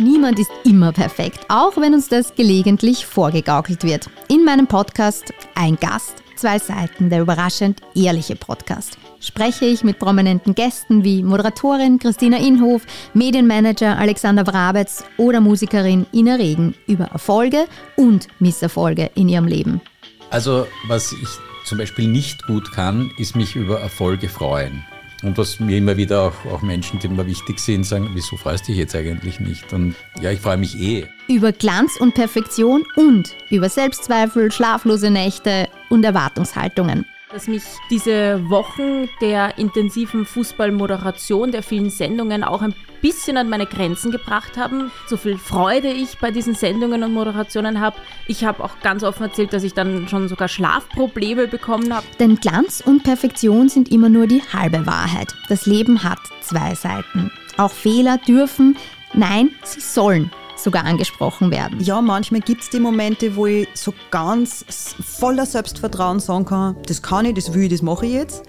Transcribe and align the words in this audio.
Niemand 0.00 0.38
ist 0.38 0.50
immer 0.64 0.92
perfekt, 0.92 1.40
auch 1.48 1.76
wenn 1.76 1.92
uns 1.92 2.08
das 2.08 2.34
gelegentlich 2.34 3.04
vorgegaukelt 3.04 3.84
wird. 3.84 4.08
In 4.28 4.46
meinem 4.46 4.66
Podcast 4.66 5.34
Ein 5.54 5.76
Gast, 5.76 6.22
zwei 6.36 6.58
Seiten, 6.58 7.10
der 7.10 7.20
überraschend 7.20 7.82
ehrliche 7.94 8.34
Podcast. 8.34 8.96
Spreche 9.20 9.66
ich 9.66 9.84
mit 9.84 9.98
prominenten 9.98 10.54
Gästen 10.54 11.04
wie 11.04 11.22
Moderatorin 11.22 11.98
Christina 11.98 12.38
Inhof, 12.38 12.80
Medienmanager 13.12 13.98
Alexander 13.98 14.46
Wrabetz 14.46 15.04
oder 15.18 15.42
Musikerin 15.42 16.06
Ina 16.14 16.36
Regen 16.36 16.74
über 16.86 17.04
Erfolge 17.04 17.66
und 17.96 18.26
Misserfolge 18.38 19.10
in 19.16 19.28
ihrem 19.28 19.46
Leben. 19.46 19.82
Also, 20.30 20.66
was 20.88 21.12
ich 21.12 21.28
zum 21.66 21.76
Beispiel 21.76 22.08
nicht 22.08 22.46
gut 22.46 22.72
kann, 22.72 23.10
ist 23.18 23.36
mich 23.36 23.54
über 23.54 23.80
Erfolge 23.80 24.30
freuen. 24.30 24.82
Und 25.22 25.36
was 25.36 25.60
mir 25.60 25.76
immer 25.76 25.96
wieder 25.96 26.22
auch, 26.22 26.52
auch 26.52 26.62
Menschen, 26.62 26.98
die 26.98 27.08
mir 27.08 27.26
wichtig 27.26 27.58
sind, 27.58 27.84
sagen, 27.84 28.10
wieso 28.14 28.36
freust 28.36 28.64
du 28.64 28.72
dich 28.72 28.78
jetzt 28.78 28.94
eigentlich 28.94 29.40
nicht? 29.40 29.72
Und 29.72 29.94
ja, 30.20 30.30
ich 30.30 30.40
freue 30.40 30.56
mich 30.56 30.78
eh. 30.80 31.06
Über 31.28 31.52
Glanz 31.52 31.96
und 32.00 32.14
Perfektion 32.14 32.84
und 32.96 33.34
über 33.50 33.68
Selbstzweifel, 33.68 34.50
schlaflose 34.50 35.10
Nächte 35.10 35.68
und 35.88 36.04
Erwartungshaltungen 36.04 37.04
dass 37.32 37.46
mich 37.46 37.62
diese 37.90 38.48
Wochen 38.50 39.08
der 39.20 39.58
intensiven 39.58 40.24
Fußballmoderation, 40.24 41.52
der 41.52 41.62
vielen 41.62 41.90
Sendungen 41.90 42.42
auch 42.42 42.62
ein 42.62 42.74
bisschen 43.00 43.36
an 43.36 43.48
meine 43.48 43.66
Grenzen 43.66 44.10
gebracht 44.10 44.56
haben. 44.56 44.90
So 45.06 45.16
viel 45.16 45.38
Freude 45.38 45.88
ich 45.88 46.18
bei 46.18 46.30
diesen 46.30 46.54
Sendungen 46.54 47.02
und 47.02 47.14
Moderationen 47.14 47.80
habe. 47.80 47.96
Ich 48.26 48.44
habe 48.44 48.62
auch 48.62 48.80
ganz 48.82 49.04
offen 49.04 49.22
erzählt, 49.24 49.52
dass 49.52 49.62
ich 49.62 49.74
dann 49.74 50.08
schon 50.08 50.28
sogar 50.28 50.48
Schlafprobleme 50.48 51.46
bekommen 51.46 51.94
habe. 51.94 52.06
Denn 52.18 52.36
Glanz 52.36 52.82
und 52.84 53.04
Perfektion 53.04 53.68
sind 53.68 53.90
immer 53.90 54.08
nur 54.08 54.26
die 54.26 54.42
halbe 54.52 54.86
Wahrheit. 54.86 55.34
Das 55.48 55.66
Leben 55.66 56.02
hat 56.02 56.18
zwei 56.40 56.74
Seiten. 56.74 57.30
Auch 57.56 57.70
Fehler 57.70 58.18
dürfen, 58.18 58.76
nein, 59.14 59.50
sie 59.62 59.80
sollen 59.80 60.30
sogar 60.62 60.84
angesprochen 60.84 61.50
werden. 61.50 61.80
Ja, 61.80 62.00
manchmal 62.00 62.40
gibt 62.40 62.62
es 62.62 62.70
die 62.70 62.80
Momente, 62.80 63.36
wo 63.36 63.46
ich 63.46 63.68
so 63.74 63.92
ganz 64.10 64.64
voller 65.04 65.46
Selbstvertrauen 65.46 66.20
sagen 66.20 66.44
kann, 66.44 66.76
das 66.86 67.02
kann 67.02 67.24
ich, 67.24 67.34
das 67.34 67.54
will 67.54 67.64
ich, 67.64 67.70
das 67.70 67.82
mache 67.82 68.06
ich 68.06 68.12
jetzt. 68.12 68.42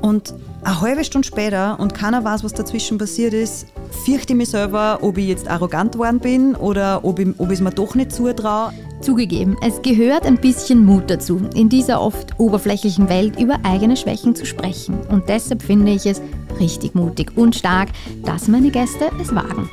Und 0.00 0.34
eine 0.62 0.80
halbe 0.80 1.04
Stunde 1.04 1.26
später 1.26 1.78
und 1.80 1.94
keiner 1.94 2.24
weiß, 2.24 2.44
was 2.44 2.52
dazwischen 2.52 2.98
passiert 2.98 3.34
ist, 3.34 3.66
fürchte 4.04 4.32
ich 4.32 4.36
mich 4.36 4.50
selber, 4.50 4.98
ob 5.02 5.18
ich 5.18 5.28
jetzt 5.28 5.48
arrogant 5.48 5.92
geworden 5.92 6.20
bin 6.20 6.54
oder 6.54 7.04
ob 7.04 7.18
ich, 7.18 7.28
ob 7.38 7.48
ich 7.48 7.54
es 7.54 7.60
mir 7.60 7.70
doch 7.70 7.94
nicht 7.94 8.12
zutraue. 8.12 8.72
Zugegeben, 9.00 9.56
es 9.64 9.80
gehört 9.82 10.26
ein 10.26 10.40
bisschen 10.40 10.84
Mut 10.84 11.08
dazu, 11.08 11.40
in 11.54 11.68
dieser 11.68 12.00
oft 12.00 12.38
oberflächlichen 12.38 13.08
Welt 13.08 13.38
über 13.38 13.58
eigene 13.62 13.96
Schwächen 13.96 14.34
zu 14.34 14.44
sprechen. 14.44 14.98
Und 15.08 15.28
deshalb 15.28 15.62
finde 15.62 15.92
ich 15.92 16.04
es 16.06 16.20
richtig 16.58 16.96
mutig 16.96 17.36
und 17.36 17.54
stark, 17.54 17.90
dass 18.24 18.48
meine 18.48 18.70
Gäste 18.70 19.10
es 19.20 19.32
wagen 19.32 19.70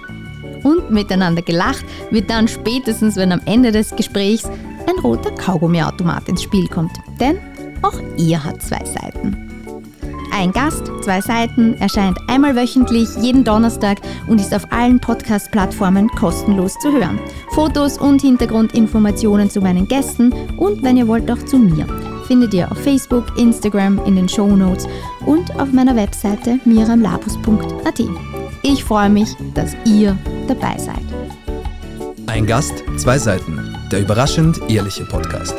und 0.65 0.89
miteinander 0.91 1.41
gelacht 1.41 1.85
wird 2.11 2.29
dann 2.29 2.47
spätestens, 2.47 3.15
wenn 3.15 3.31
am 3.31 3.41
Ende 3.45 3.71
des 3.71 3.95
Gesprächs 3.95 4.43
ein 4.45 4.99
roter 5.01 5.31
Kaugummiautomat 5.31 6.27
ins 6.27 6.43
Spiel 6.43 6.67
kommt. 6.67 6.91
Denn 7.19 7.37
auch 7.81 7.99
ihr 8.17 8.43
hat 8.43 8.61
zwei 8.61 8.83
Seiten. 8.83 9.37
Ein 10.33 10.51
Gast, 10.51 10.91
zwei 11.01 11.21
Seiten 11.21 11.75
erscheint 11.75 12.17
einmal 12.27 12.55
wöchentlich 12.55 13.07
jeden 13.21 13.45
Donnerstag 13.45 13.99
und 14.27 14.41
ist 14.41 14.53
auf 14.53 14.69
allen 14.71 14.99
Podcast-Plattformen 14.99 16.09
kostenlos 16.09 16.73
zu 16.79 16.91
hören. 16.91 17.19
Fotos 17.51 17.97
und 17.97 18.21
Hintergrundinformationen 18.21 19.49
zu 19.49 19.61
meinen 19.61 19.87
Gästen 19.87 20.33
und 20.57 20.83
wenn 20.83 20.97
ihr 20.97 21.07
wollt 21.07 21.31
auch 21.31 21.43
zu 21.45 21.57
mir 21.57 21.87
findet 22.25 22.53
ihr 22.53 22.71
auf 22.71 22.79
Facebook, 22.79 23.37
Instagram, 23.37 23.99
in 24.05 24.15
den 24.15 24.27
Show 24.27 24.55
Notes 24.55 24.87
und 25.25 25.55
auf 25.59 25.71
meiner 25.71 25.95
Webseite 25.95 26.59
miramlabus.at. 26.65 28.01
Ich 28.67 28.83
freue 28.83 29.11
mich, 29.11 29.29
dass 29.53 29.75
ihr 29.85 30.17
dabei 30.47 30.75
seid. 30.79 31.05
Ein 32.25 32.47
Gast, 32.47 32.73
zwei 32.97 33.19
Seiten. 33.19 33.77
Der 33.91 34.01
überraschend 34.01 34.59
ehrliche 34.67 35.05
Podcast. 35.05 35.53